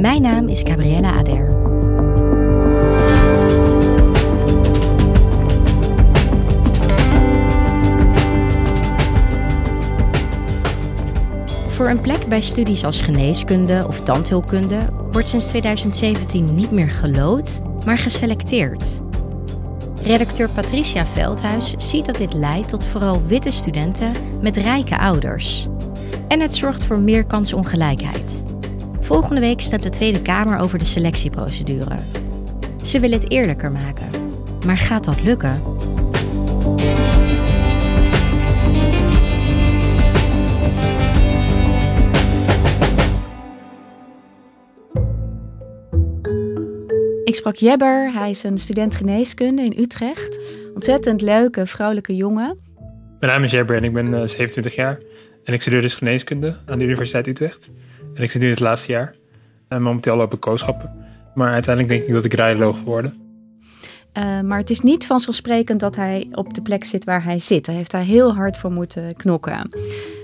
[0.00, 1.46] Mijn naam is Gabriella Ader.
[11.68, 14.78] Voor een plek bij studies als geneeskunde of tandheelkunde
[15.12, 18.84] wordt sinds 2017 niet meer gelood, maar geselecteerd.
[20.02, 25.66] Redacteur Patricia Veldhuis ziet dat dit leidt tot vooral witte studenten met rijke ouders.
[26.28, 28.37] En het zorgt voor meer kansongelijkheid.
[29.08, 31.96] Volgende week stemt de Tweede Kamer over de selectieprocedure.
[32.84, 34.06] Ze willen het eerlijker maken.
[34.66, 35.60] Maar gaat dat lukken?
[47.24, 50.38] Ik sprak Jebber, hij is een student geneeskunde in Utrecht.
[50.74, 52.58] Ontzettend leuke, vrouwelijke jongen.
[53.20, 54.98] Mijn naam is Jebber en ik ben uh, 27 jaar.
[55.44, 57.70] En ik studeer dus geneeskunde aan de Universiteit Utrecht.
[58.18, 59.14] En ik zit nu het laatste jaar.
[59.68, 61.06] En momenteel loop ik kooschappen.
[61.34, 63.26] Maar uiteindelijk denk ik dat ik radioloog ga worden.
[64.18, 67.66] Uh, maar het is niet vanzelfsprekend dat hij op de plek zit waar hij zit.
[67.66, 69.70] Hij heeft daar heel hard voor moeten knokken.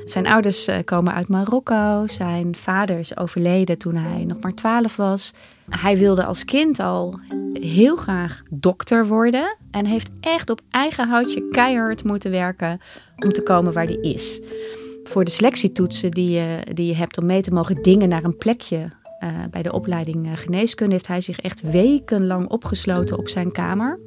[0.05, 2.07] Zijn ouders uh, komen uit Marokko.
[2.07, 5.35] Zijn vader is overleden toen hij nog maar 12 was.
[5.71, 7.21] Hij wilde als kind al
[7.53, 9.57] heel graag dokter worden.
[9.71, 12.81] En heeft echt op eigen houtje keihard moeten werken
[13.17, 14.41] om te komen waar hij is.
[15.05, 18.37] Voor de selectietoetsen die je, die je hebt om mee te mogen dingen naar een
[18.37, 18.77] plekje
[19.25, 23.99] uh, bij de opleiding geneeskunde, heeft hij zich echt wekenlang opgesloten op zijn kamer.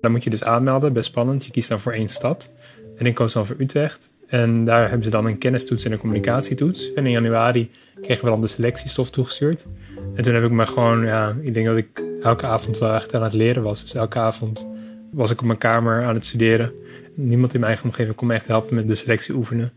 [0.00, 1.44] Dan moet je dus aanmelden, best spannend.
[1.44, 2.52] Je kiest dan voor één stad.
[2.96, 4.10] En ik koos dan voor Utrecht.
[4.26, 6.92] En daar hebben ze dan een kennistoets en een communicatietoets.
[6.92, 9.66] En in januari kregen we dan de selectiestof toegestuurd.
[10.14, 13.14] En toen heb ik me gewoon, ja, ik denk dat ik elke avond wel echt
[13.14, 13.82] aan het leren was.
[13.82, 14.66] Dus elke avond
[15.10, 16.72] was ik op mijn kamer aan het studeren.
[17.14, 19.72] Niemand in mijn eigen omgeving kon me echt helpen met de selectie oefenen.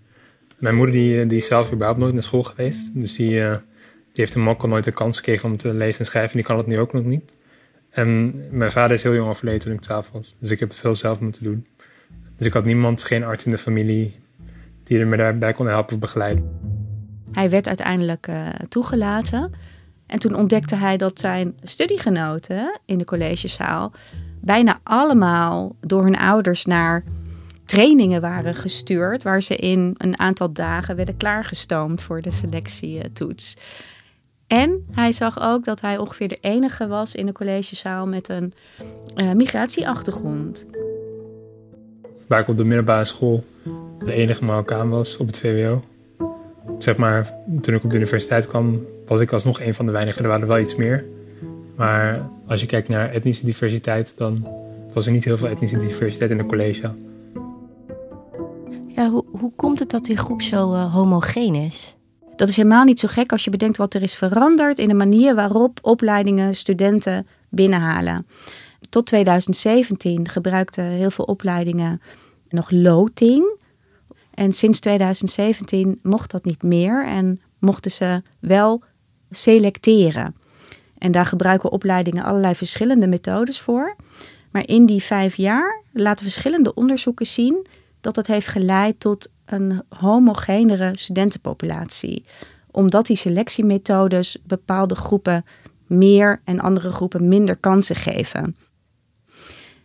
[0.58, 2.90] Mijn moeder die, die is zelf überhaupt nooit naar school geweest.
[2.94, 3.60] Dus die, uh, die
[4.14, 6.38] heeft hem ook al nooit de kans gekregen om te lezen en schrijven.
[6.38, 7.36] Die kan het nu ook nog niet.
[7.90, 10.36] En mijn vader is heel jong overleden toen ik 12 was.
[10.40, 11.68] Dus ik heb veel zelf moeten doen.
[12.38, 14.16] Dus ik had niemand, geen arts in de familie,
[14.84, 16.60] die me daarbij kon helpen of begeleiden.
[17.32, 19.52] Hij werd uiteindelijk uh, toegelaten.
[20.06, 23.94] En toen ontdekte hij dat zijn studiegenoten in de collegezaal
[24.42, 27.04] bijna allemaal door hun ouders naar
[27.68, 33.56] trainingen waren gestuurd, waar ze in een aantal dagen werden klaargestoomd voor de selectietoets.
[34.48, 38.54] En hij zag ook dat hij ongeveer de enige was in de collegezaal met een
[39.16, 40.66] uh, migratieachtergrond.
[42.28, 43.44] Waar ik op de middelbare school
[44.06, 45.84] de enige Marokkaan was op het VWO.
[46.78, 50.24] Zeg maar, toen ik op de universiteit kwam, was ik alsnog een van de weinigen.
[50.24, 51.06] Er waren wel iets meer.
[51.76, 54.48] Maar als je kijkt naar etnische diversiteit, dan
[54.94, 56.92] was er niet heel veel etnische diversiteit in de college.
[59.40, 61.96] Hoe, komt het dat die groep zo uh, homogeen is?
[62.36, 64.94] Dat is helemaal niet zo gek als je bedenkt wat er is veranderd in de
[64.94, 68.28] manier waarop opleidingen studenten binnenhalen.
[68.90, 72.02] Tot 2017 gebruikten heel veel opleidingen
[72.50, 73.58] nog loting.
[74.34, 78.84] En sinds 2017 mocht dat niet meer en mochten ze wel
[79.32, 80.36] selecteren.
[80.98, 83.96] En daar gebruiken opleidingen allerlei verschillende methodes voor.
[84.52, 87.68] Maar in die vijf jaar laten verschillende onderzoeken zien
[88.08, 92.24] dat dat heeft geleid tot een homogenere studentenpopulatie.
[92.72, 95.46] Omdat die selectiemethodes bepaalde groepen
[95.86, 98.56] meer en andere groepen minder kansen geven.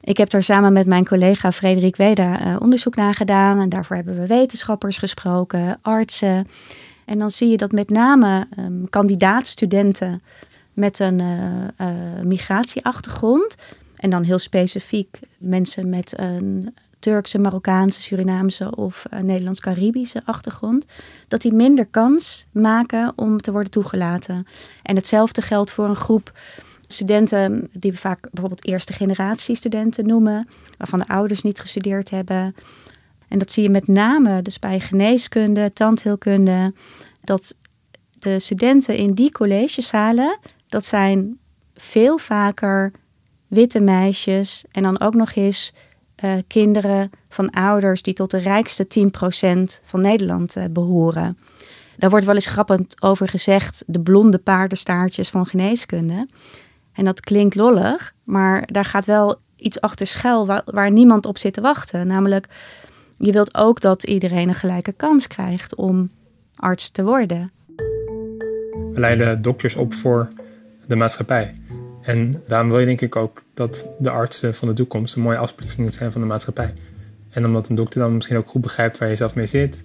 [0.00, 3.60] Ik heb daar samen met mijn collega Frederik Weda uh, onderzoek naar gedaan.
[3.60, 6.46] En daarvoor hebben we wetenschappers gesproken, artsen.
[7.04, 10.22] En dan zie je dat met name um, kandidaatstudenten
[10.72, 11.36] met een uh,
[11.80, 13.56] uh, migratieachtergrond.
[13.96, 20.86] En dan heel specifiek mensen met een Turkse, Marokkaanse, Surinaamse of uh, Nederlands-Caribische achtergrond,
[21.28, 24.46] dat die minder kans maken om te worden toegelaten.
[24.82, 26.32] En hetzelfde geldt voor een groep
[26.86, 32.54] studenten die we vaak bijvoorbeeld eerste generatie studenten noemen, waarvan de ouders niet gestudeerd hebben.
[33.28, 36.74] En dat zie je met name dus bij geneeskunde, tandheelkunde,
[37.20, 37.54] dat
[38.18, 40.38] de studenten in die collegezalen,
[40.68, 41.38] dat zijn
[41.74, 42.92] veel vaker
[43.46, 45.72] witte meisjes en dan ook nog eens
[46.24, 48.86] uh, kinderen van ouders die tot de rijkste
[49.78, 51.38] 10% van Nederland uh, behoren.
[51.96, 56.28] Daar wordt wel eens grappend over gezegd de blonde paardenstaartjes van geneeskunde.
[56.92, 61.38] En dat klinkt lollig, maar daar gaat wel iets achter schuil waar, waar niemand op
[61.38, 62.06] zit te wachten.
[62.06, 62.48] Namelijk,
[63.18, 66.10] je wilt ook dat iedereen een gelijke kans krijgt om
[66.56, 67.50] arts te worden.
[68.92, 70.28] We leiden dokters op voor
[70.86, 71.54] de maatschappij.
[72.02, 75.36] En daarom wil je denk ik ook dat de artsen van de toekomst een mooie
[75.36, 76.74] afspiegeling zijn van de maatschappij.
[77.30, 79.84] En omdat een dokter dan misschien ook goed begrijpt waar je zelf mee zit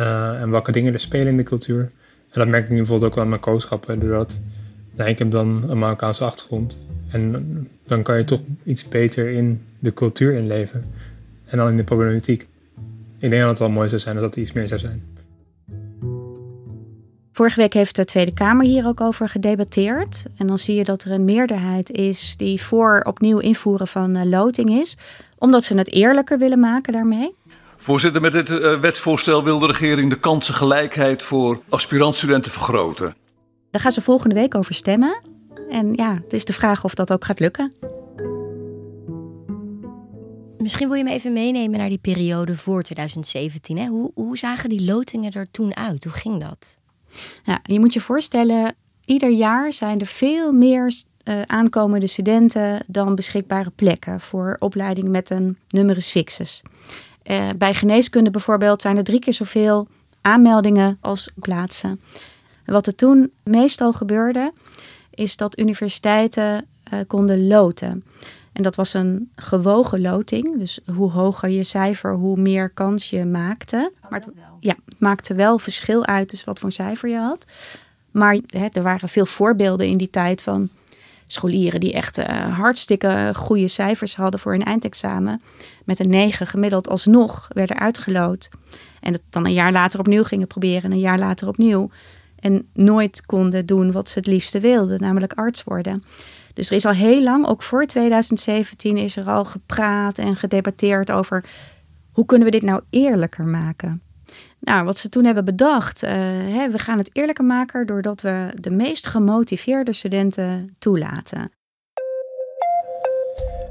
[0.00, 1.80] uh, en welke dingen er spelen in de cultuur.
[2.30, 4.38] En dat merk ik nu bijvoorbeeld ook wel aan mijn kooschappen, doordat
[4.96, 6.78] nou, ik heb dan een Marokkaanse achtergrond.
[7.10, 10.84] En dan kan je toch iets beter in de cultuur inleven
[11.44, 12.46] en dan in de problematiek.
[13.18, 15.02] Ik denk dat het wel mooi zou zijn dat dat iets meer zou zijn.
[17.36, 20.24] Vorige week heeft de Tweede Kamer hier ook over gedebatteerd.
[20.36, 24.24] En dan zie je dat er een meerderheid is die voor opnieuw invoeren van uh,
[24.24, 24.96] loting is.
[25.38, 27.34] Omdat ze het eerlijker willen maken daarmee.
[27.76, 33.14] Voorzitter, met dit uh, wetsvoorstel wil de regering de kansengelijkheid voor aspirantstudenten vergroten.
[33.70, 35.26] Daar gaan ze volgende week over stemmen.
[35.70, 37.72] En ja, het is de vraag of dat ook gaat lukken.
[40.58, 43.78] Misschien wil je me even meenemen naar die periode voor 2017.
[43.78, 43.86] Hè?
[43.86, 46.04] Hoe, hoe zagen die lotingen er toen uit?
[46.04, 46.78] Hoe ging dat?
[47.44, 48.74] Ja, je moet je voorstellen,
[49.04, 55.30] ieder jaar zijn er veel meer uh, aankomende studenten dan beschikbare plekken voor opleidingen met
[55.30, 56.62] een numerus fixus.
[57.24, 59.88] Uh, bij geneeskunde bijvoorbeeld zijn er drie keer zoveel
[60.20, 62.00] aanmeldingen als plaatsen.
[62.64, 64.52] wat er toen meestal gebeurde,
[65.10, 68.04] is dat universiteiten uh, konden loten.
[68.56, 70.58] En dat was een gewogen loting.
[70.58, 73.90] Dus hoe hoger je cijfer, hoe meer kans je maakte.
[74.04, 77.46] Oh, maar het, ja, het maakte wel verschil uit dus wat voor cijfer je had.
[78.10, 80.68] Maar hè, er waren veel voorbeelden in die tijd van
[81.26, 85.42] scholieren die echt uh, hartstikke goede cijfers hadden voor hun eindexamen.
[85.84, 88.48] Met een 9 gemiddeld alsnog werden uitgeloot.
[89.00, 91.90] En het dan een jaar later opnieuw gingen proberen en een jaar later opnieuw.
[92.40, 96.02] En nooit konden doen wat ze het liefste wilden, namelijk arts worden.
[96.56, 101.12] Dus er is al heel lang, ook voor 2017, is er al gepraat en gedebatteerd
[101.12, 101.44] over
[102.12, 104.02] hoe kunnen we dit nou eerlijker maken.
[104.60, 108.52] Nou, wat ze toen hebben bedacht, uh, hè, we gaan het eerlijker maken doordat we
[108.60, 111.50] de meest gemotiveerde studenten toelaten.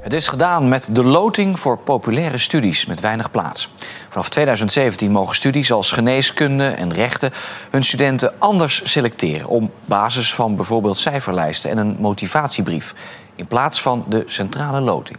[0.06, 3.70] Het is gedaan met de loting voor populaire studies met weinig plaats.
[4.08, 7.32] Vanaf 2017 mogen studies als geneeskunde en rechten
[7.70, 12.94] hun studenten anders selecteren op basis van bijvoorbeeld cijferlijsten en een motivatiebrief
[13.34, 15.18] in plaats van de centrale loting.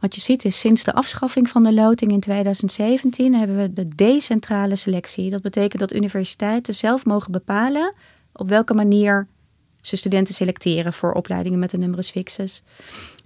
[0.00, 3.88] Wat je ziet is sinds de afschaffing van de loting in 2017 hebben we de
[3.88, 5.30] decentrale selectie.
[5.30, 7.94] Dat betekent dat universiteiten zelf mogen bepalen
[8.32, 9.26] op welke manier
[9.80, 12.62] ze studenten selecteren voor opleidingen met een numerus fixus.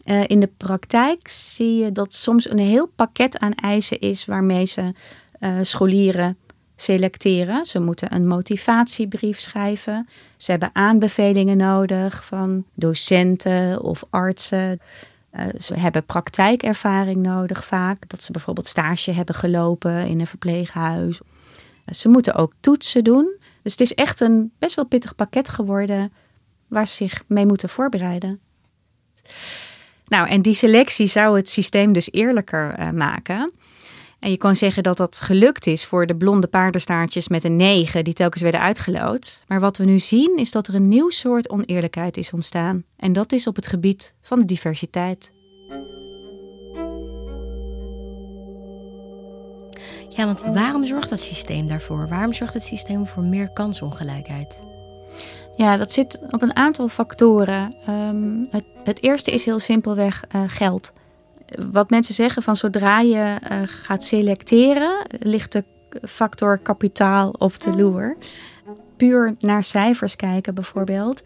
[0.07, 4.65] Uh, in de praktijk zie je dat soms een heel pakket aan eisen is waarmee
[4.65, 4.93] ze
[5.41, 6.37] uh, scholieren
[6.77, 7.65] selecteren.
[7.65, 10.09] Ze moeten een motivatiebrief schrijven.
[10.37, 14.81] Ze hebben aanbevelingen nodig van docenten of artsen.
[15.33, 18.09] Uh, ze hebben praktijkervaring nodig vaak.
[18.09, 21.21] Dat ze bijvoorbeeld stage hebben gelopen in een verpleeghuis.
[21.87, 23.37] ze moeten ook toetsen doen.
[23.63, 26.13] Dus het is echt een best wel pittig pakket geworden
[26.67, 28.41] waar ze zich mee moeten voorbereiden.
[30.09, 33.53] Nou, en die selectie zou het systeem dus eerlijker uh, maken.
[34.19, 38.05] En je kan zeggen dat dat gelukt is voor de blonde paardenstaartjes met een 9
[38.05, 39.45] die telkens werden uitgeloot.
[39.47, 42.85] Maar wat we nu zien is dat er een nieuw soort oneerlijkheid is ontstaan.
[42.97, 45.33] En dat is op het gebied van de diversiteit.
[50.09, 52.09] Ja, want waarom zorgt dat systeem daarvoor?
[52.09, 54.76] Waarom zorgt het systeem voor meer kansongelijkheid?
[55.57, 57.75] Ja, dat zit op een aantal factoren.
[57.89, 60.93] Um, het, het, eerste is heel simpelweg uh, geld.
[61.71, 65.65] Wat mensen zeggen van zodra je uh, gaat selecteren, ligt de
[66.03, 68.17] factor kapitaal op de loer.
[68.97, 71.23] Puur naar cijfers kijken bijvoorbeeld.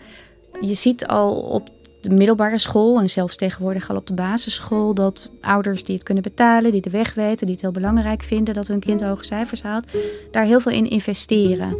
[0.60, 1.68] Je ziet al op
[2.00, 6.22] de middelbare school en zelfs tegenwoordig al op de basisschool dat ouders die het kunnen
[6.22, 9.62] betalen, die de weg weten, die het heel belangrijk vinden dat hun kind hoge cijfers
[9.62, 9.92] haalt,
[10.30, 11.76] daar heel veel in investeren.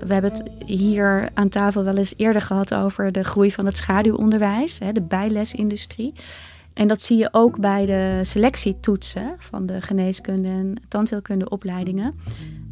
[0.00, 3.76] We hebben het hier aan tafel wel eens eerder gehad over de groei van het
[3.76, 6.12] schaduwonderwijs, de bijlesindustrie.
[6.74, 12.14] En dat zie je ook bij de selectietoetsen van de geneeskunde en tandheelkunde opleidingen.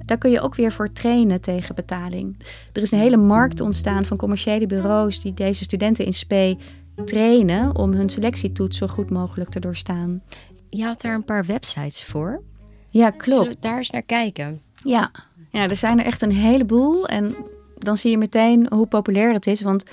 [0.04, 2.36] Daar kun je ook weer voor trainen tegen betaling.
[2.72, 6.56] Er is een hele markt ontstaan van commerciële bureaus die deze studenten in spe
[7.04, 10.22] trainen om hun selectietoets zo goed mogelijk te doorstaan.
[10.70, 12.42] Je had daar een paar websites voor.
[12.88, 13.42] Ja, klopt.
[13.42, 14.60] Zullen we daar eens naar kijken?
[14.84, 15.10] Ja.
[15.50, 17.06] ja, er zijn er echt een heleboel.
[17.06, 17.34] En
[17.78, 19.60] dan zie je meteen hoe populair het is.
[19.60, 19.84] Want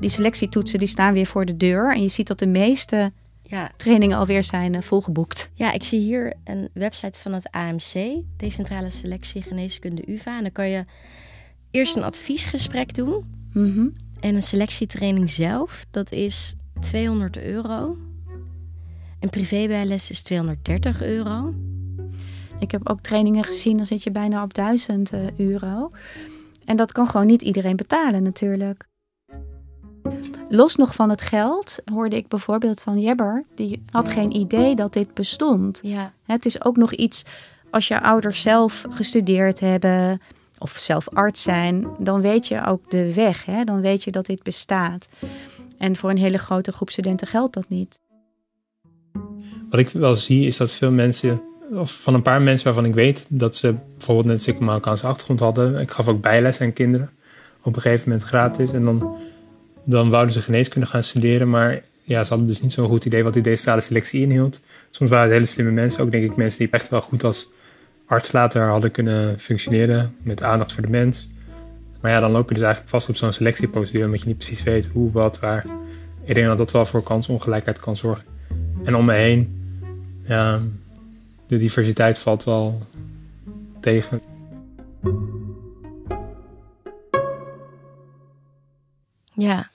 [0.00, 1.94] die selectietoetsen die staan weer voor de deur.
[1.94, 3.12] En je ziet dat de meeste
[3.42, 3.70] ja.
[3.76, 5.50] trainingen alweer zijn uh, volgeboekt.
[5.54, 10.36] Ja, ik zie hier een website van het AMC, Decentrale Selectie Geneeskunde UvA.
[10.36, 10.84] En dan kan je
[11.70, 13.36] eerst een adviesgesprek doen.
[13.52, 13.92] Mm -hmm.
[14.20, 17.96] En een selectietraining zelf, dat is 200 euro.
[19.18, 21.54] En privébijles is 230 euro.
[22.58, 25.90] Ik heb ook trainingen gezien, dan zit je bijna op 1000 eh, euro.
[26.64, 28.88] En dat kan gewoon niet iedereen betalen natuurlijk.
[30.48, 34.92] Los nog van het geld hoorde ik bijvoorbeeld van Jebber, die had geen idee dat
[34.92, 35.80] dit bestond.
[35.82, 36.12] Ja.
[36.22, 37.24] Het is ook nog iets,
[37.70, 40.20] als je ouders zelf gestudeerd hebben
[40.58, 43.44] of zelf arts zijn, dan weet je ook de weg.
[43.44, 43.64] Hè?
[43.64, 45.08] Dan weet je dat dit bestaat.
[45.78, 48.00] En voor een hele grote groep studenten geldt dat niet.
[49.70, 52.94] Wat ik wel zie is dat veel mensen, of van een paar mensen waarvan ik
[52.94, 55.80] weet dat ze bijvoorbeeld een Marokkaanse achtergrond hadden.
[55.80, 57.10] Ik gaf ook bijles aan kinderen
[57.62, 58.72] op een gegeven moment gratis.
[58.72, 59.16] En dan,
[59.84, 63.24] dan wouden ze geneeskunde gaan studeren, maar ja, ze hadden dus niet zo'n goed idee
[63.24, 64.60] wat die decentrale selectie inhield.
[64.90, 67.48] Soms waren het hele slimme mensen, ook denk ik mensen die echt wel goed als
[68.08, 71.28] arts later hadden kunnen functioneren met aandacht voor de mens.
[72.00, 74.62] Maar ja, dan loop je dus eigenlijk vast op zo'n selectieprocedure omdat je niet precies
[74.62, 75.66] weet hoe, wat, waar.
[76.24, 78.24] Ik denk dat dat wel voor kansongelijkheid kan zorgen.
[78.84, 79.62] En om me heen,
[80.22, 80.60] ja,
[81.46, 82.82] de diversiteit valt wel
[83.80, 84.20] tegen.
[89.32, 89.70] Ja.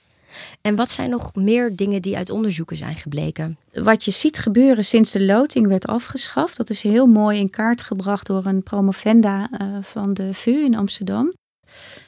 [0.66, 3.58] En wat zijn nog meer dingen die uit onderzoeken zijn gebleken?
[3.72, 7.82] Wat je ziet gebeuren sinds de loting werd afgeschaft, dat is heel mooi in kaart
[7.82, 11.32] gebracht door een promovenda uh, van de VU in Amsterdam.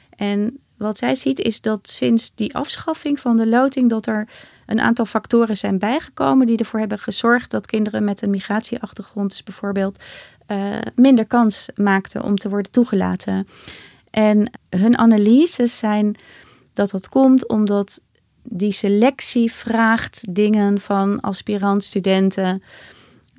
[0.09, 4.27] En wat zij ziet is dat sinds die afschaffing van de loting, dat er
[4.65, 10.03] een aantal factoren zijn bijgekomen die ervoor hebben gezorgd dat kinderen met een migratieachtergrond bijvoorbeeld
[10.47, 13.47] uh, minder kans maakten om te worden toegelaten.
[14.09, 16.15] En hun analyses zijn
[16.73, 18.01] dat dat komt omdat
[18.49, 22.63] die selectie vraagt dingen van aspirant-studenten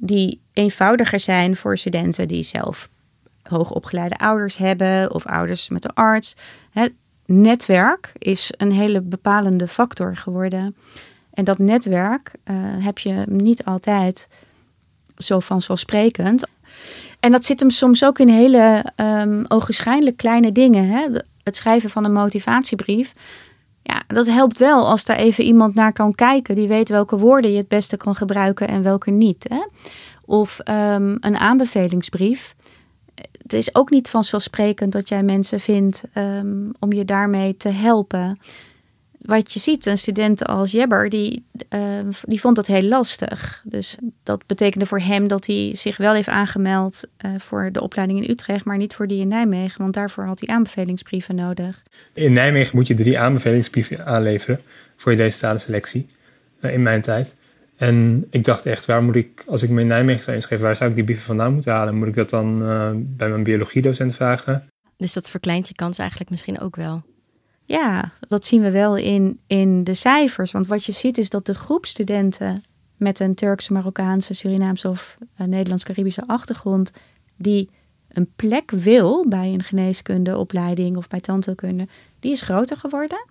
[0.01, 2.89] die eenvoudiger zijn voor studenten die zelf
[3.43, 6.35] hoogopgeleide ouders hebben of ouders met een arts.
[6.71, 6.93] Het
[7.27, 10.77] netwerk is een hele bepalende factor geworden.
[11.33, 14.29] En dat netwerk uh, heb je niet altijd
[15.17, 16.47] zo vanzelfsprekend.
[17.21, 20.89] En dat zit hem soms ook in hele um, ogenschijnlijk kleine dingen.
[20.89, 21.07] Hè?
[21.43, 23.13] Het schrijven van een motivatiebrief.
[23.89, 26.55] Ja, dat helpt wel als daar even iemand naar kan kijken.
[26.55, 29.47] Die weet welke woorden je het beste kan gebruiken en welke niet.
[29.49, 29.61] Hè?
[30.25, 32.55] Of um, een aanbevelingsbrief.
[33.43, 38.39] Het is ook niet vanzelfsprekend dat jij mensen vindt um, om je daarmee te helpen
[39.19, 41.45] wat je ziet, een student als Jebber, die,
[41.75, 41.81] uh,
[42.23, 43.63] die vond dat heel lastig.
[43.65, 48.23] Dus dat betekende voor hem dat hij zich wel heeft aangemeld uh, voor de opleiding
[48.23, 51.83] in Utrecht, maar niet voor die in Nijmegen, want daarvoor had hij aanbevelingsbrieven nodig.
[52.13, 54.61] In Nijmegen moet je drie aanbevelingsbrieven aanleveren
[54.97, 56.09] voor je decentrale selectie,
[56.61, 57.35] uh, in mijn tijd.
[57.77, 60.77] En ik dacht echt, waar moet ik, als ik me in Nijmegen zou inschrijven, waar
[60.77, 61.95] zou ik die brieven vandaan moeten halen?
[61.95, 62.59] Moet ik dat dan
[63.17, 64.69] bij mijn biologiedocent vragen?
[64.97, 67.03] Dus dat verkleint je kans eigenlijk misschien ook wel.
[67.69, 70.53] Ja, dat zien we wel in, in de cijfers.
[70.53, 72.65] Want wat je ziet is dat de groep studenten
[72.97, 76.93] met een Turkse, Marokkaanse, Surinaamse of Nederlands-Caribische achtergrond,
[77.37, 77.71] die
[78.09, 81.89] een plek wil bij een geneeskundeopleiding of bij tandheelkunde,
[82.21, 83.27] die is groter geworden.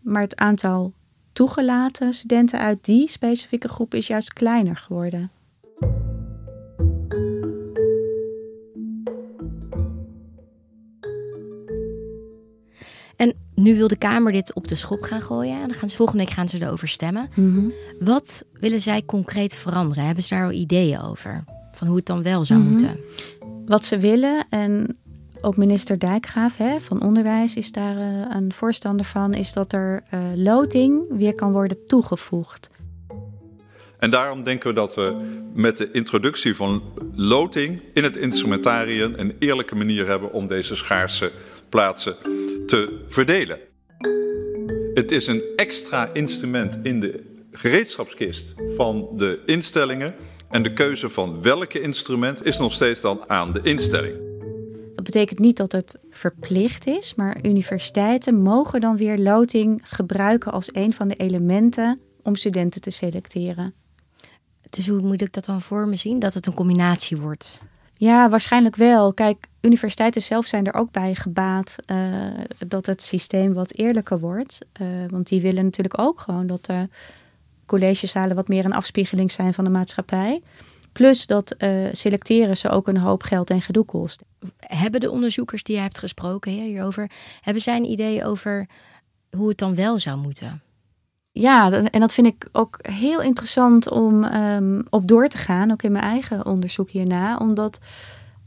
[0.00, 0.92] Maar het aantal
[1.32, 5.30] toegelaten studenten uit die specifieke groep is juist kleiner geworden.
[13.22, 15.54] En nu wil de Kamer dit op de schop gaan gooien.
[15.54, 17.30] En dan gaan ze, volgende week gaan ze erover stemmen.
[17.34, 17.72] Mm -hmm.
[18.00, 20.04] Wat willen zij concreet veranderen?
[20.04, 21.44] Hebben ze daar al ideeën over?
[21.72, 22.74] Van hoe het dan wel zou mm -hmm.
[22.74, 23.00] moeten?
[23.66, 24.98] Wat ze willen, en
[25.40, 30.02] ook minister Dijkgraaf hè, van Onderwijs is daar uh, een voorstander van, is dat er
[30.14, 32.70] uh, loting weer kan worden toegevoegd.
[33.98, 35.16] En daarom denken we dat we
[35.54, 36.82] met de introductie van
[37.14, 41.32] loting in het instrumentarium een eerlijke manier hebben om deze schaarse
[41.72, 42.16] plaatsen
[42.66, 43.58] te verdelen.
[44.94, 50.14] Het is een extra instrument in de gereedschapskist van de instellingen.
[50.50, 54.16] En de keuze van welke instrument is nog steeds dan aan de instelling.
[54.94, 60.68] Dat betekent niet dat het verplicht is, maar universiteiten mogen dan weer loting gebruiken als
[60.72, 63.74] een van de elementen om studenten te selecteren.
[64.60, 66.18] Dus hoe moet ik dat dan voor me zien?
[66.18, 67.62] Dat het een combinatie wordt?
[68.02, 69.12] Ja, waarschijnlijk wel.
[69.12, 74.58] Kijk, universiteiten zelf zijn er ook bij gebaat uh, dat het systeem wat eerlijker wordt.
[74.80, 76.88] Uh, want die willen natuurlijk ook gewoon dat de
[77.66, 80.42] collegezalen wat meer een afspiegeling zijn van de maatschappij.
[80.92, 84.22] Plus dat uh, selecteren ze ook een hoop geld en gedoe kost.
[84.58, 88.66] Hebben de onderzoekers die jij hebt gesproken hierover, hebben zij een idee over
[89.30, 90.62] hoe het dan wel zou moeten?
[91.32, 95.82] Ja, en dat vind ik ook heel interessant om um, op door te gaan, ook
[95.82, 97.36] in mijn eigen onderzoek hierna.
[97.36, 97.78] Omdat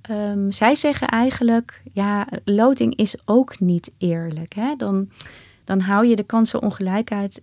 [0.10, 4.54] um, zij zeggen eigenlijk, ja, loting is ook niet eerlijk.
[4.54, 4.76] Hè?
[4.76, 5.10] Dan,
[5.64, 7.42] dan hou je de kansenongelijkheid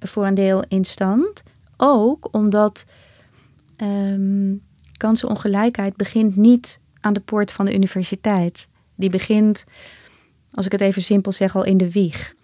[0.00, 1.42] voor een deel in stand.
[1.76, 2.86] Ook omdat
[3.82, 4.60] um,
[4.96, 8.68] kansenongelijkheid begint niet aan de poort van de universiteit.
[8.94, 9.64] Die begint,
[10.52, 12.34] als ik het even simpel zeg, al in de wieg.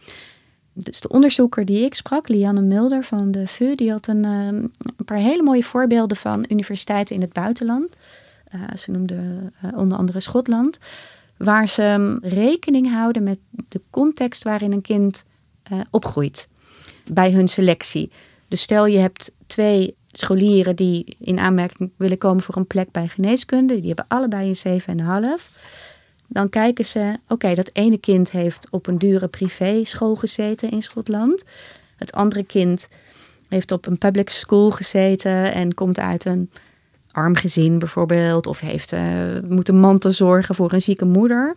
[0.83, 4.55] Dus de onderzoeker die ik sprak, Lianne Mulder van de VU, die had een, ehm,
[4.97, 7.97] een paar hele mooie voorbeelden van universiteiten in het buitenland.
[8.55, 9.15] Uh, ze noemde
[9.65, 10.79] uh, onder andere Schotland,
[11.37, 15.25] waar ze um, rekening houden met de context waarin een kind
[15.73, 16.49] uh, opgroeit
[17.13, 18.11] bij hun selectie.
[18.49, 23.09] Dus stel je hebt twee scholieren die in aanmerking willen komen voor een plek bij
[23.09, 24.81] geneeskunde, die hebben allebei een
[25.39, 25.61] 7,5.
[26.33, 31.45] Dan kijken ze, oké, dat ene kind heeft op een dure privéschool gezeten in Schotland.
[31.97, 32.89] Het andere kind
[33.49, 36.51] heeft op een public school gezeten en komt uit een
[37.11, 38.47] arm gezin bijvoorbeeld.
[38.47, 39.01] Of heeft, uh,
[39.49, 41.57] moet een mantel zorgen voor een zieke moeder.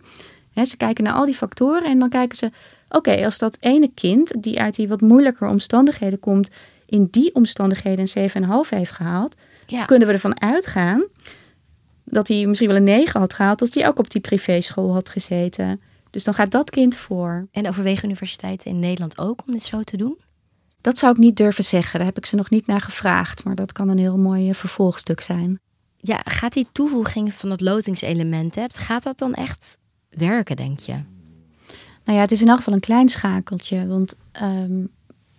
[0.64, 2.50] ze kijken naar al die factoren en dan kijken ze...
[2.88, 6.50] oké, als dat ene kind die uit die wat moeilijker omstandigheden komt...
[6.86, 9.34] in die omstandigheden een 7,5 heeft gehaald...
[9.66, 9.84] Ja.
[9.84, 11.04] kunnen we ervan uitgaan
[12.14, 13.60] dat hij misschien wel een 9 had gehaald...
[13.60, 15.80] als hij ook op die privéschool had gezeten.
[16.10, 17.46] Dus dan gaat dat kind voor.
[17.50, 20.18] En overwegen universiteiten in Nederland ook om dit zo te doen?
[20.80, 21.98] Dat zou ik niet durven zeggen.
[21.98, 23.44] Daar heb ik ze nog niet naar gevraagd.
[23.44, 25.60] Maar dat kan een heel mooi eh, vervolgstuk zijn.
[25.96, 29.78] Ja, gaat die toevoeging van het lotingselement, hebt, gaat dat dan echt
[30.08, 30.92] werken, denk je?
[32.04, 33.86] Nou ja, het is in elk geval een klein schakeltje.
[33.86, 34.88] Want um,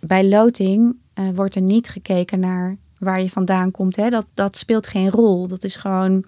[0.00, 3.96] bij loting uh, wordt er niet gekeken naar waar je vandaan komt.
[3.96, 4.10] Hè.
[4.10, 5.48] Dat, dat speelt geen rol.
[5.48, 6.24] Dat is gewoon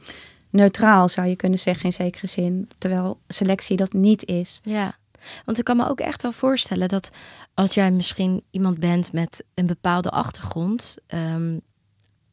[0.50, 2.68] neutraal, zou je kunnen zeggen, in zekere zin.
[2.78, 4.60] Terwijl selectie dat niet is.
[4.62, 4.96] Ja,
[5.44, 7.10] want ik kan me ook echt wel voorstellen dat
[7.54, 11.60] als jij misschien iemand bent met een bepaalde achtergrond, um,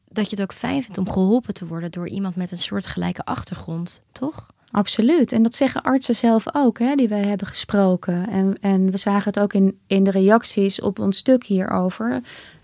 [0.08, 3.24] dat je het ook fijn vindt om geholpen te worden door iemand met een soortgelijke
[3.24, 4.54] achtergrond, toch?
[4.70, 5.32] Absoluut.
[5.32, 8.28] En dat zeggen artsen zelf ook, hè, die wij hebben gesproken.
[8.28, 12.20] En, en we zagen het ook in, in de reacties op ons stuk hierover.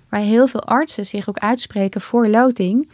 [0.08, 2.90] Waar heel veel artsen zich ook uitspreken voor loting.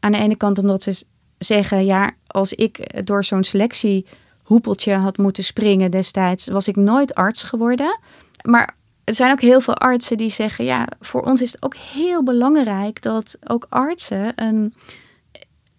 [0.00, 1.04] Aan de ene kant omdat ze
[1.38, 7.42] zeggen, ja, als ik door zo'n selectiehoepeltje had moeten springen destijds, was ik nooit arts
[7.42, 7.98] geworden.
[8.42, 11.76] Maar er zijn ook heel veel artsen die zeggen: ja, voor ons is het ook
[11.76, 14.74] heel belangrijk dat ook artsen een,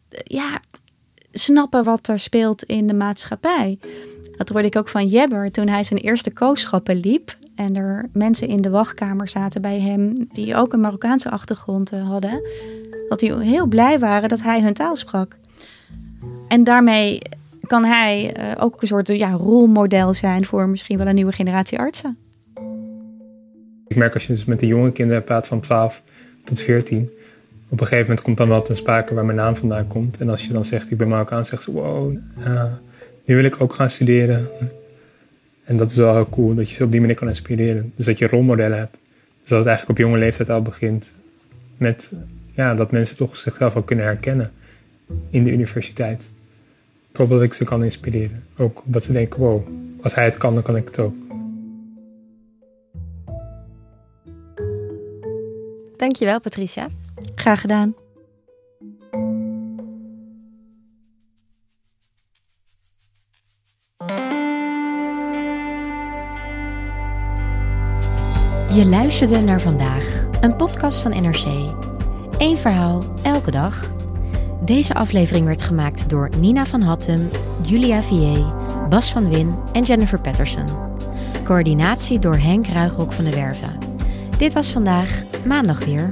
[0.10, 0.60] ja,
[1.32, 3.80] snappen wat er speelt in de maatschappij.
[4.38, 7.38] Dat hoorde ik ook van Jebber toen hij zijn eerste kooschappen liep.
[7.56, 12.08] En er mensen in de wachtkamer zaten bij hem die ook een Marokkaanse achtergrond eh,
[12.08, 12.42] hadden.
[13.10, 15.38] Dat die heel blij waren dat hij hun taal sprak.
[16.56, 17.22] En daarmee
[17.62, 21.80] kan hij eh, ook een soort ja, rolmodel zijn voor misschien wel een nieuwe generatie
[21.80, 22.18] artsen.
[23.88, 26.02] Ik merk als je dus met de jonge kinderen praat van 12
[26.44, 27.10] tot 14.
[27.70, 30.18] Op een gegeven moment komt dan wel ten sprake waar mijn naam vandaan komt.
[30.18, 32.18] En als je dan zegt, ik ben Marokkaan, zegt ze, wow,
[33.26, 34.48] nu wil ik ook gaan studeren.
[35.64, 37.92] En dat is wel heel cool, dat je ze op die manier kan inspireren.
[37.96, 38.98] Dus dat je rolmodellen hebt.
[39.40, 41.14] Dus dat het eigenlijk op jonge leeftijd al begint
[41.78, 42.12] met
[42.54, 44.52] ja, dat mensen toch zichzelf ook kunnen herkennen
[45.30, 46.30] in de universiteit.
[47.16, 48.44] Ik hoop dat ik ze kan inspireren.
[48.58, 49.68] Ook dat ze denken, wow,
[50.02, 51.16] als hij het kan, dan kan ik het ook.
[55.98, 56.90] Dankjewel, Patricia.
[57.36, 57.96] Graag gedaan.
[68.74, 71.46] Je luisterde naar vandaag, een podcast van NRC.
[72.38, 73.95] Eén verhaal, elke dag.
[74.66, 77.30] Deze aflevering werd gemaakt door Nina van Hattem,
[77.62, 78.46] Julia Vier,
[78.90, 80.66] Bas van Win en Jennifer Patterson.
[81.44, 83.78] Coördinatie door Henk Ruigrok van de Werven.
[84.38, 86.12] Dit was vandaag, maandag weer.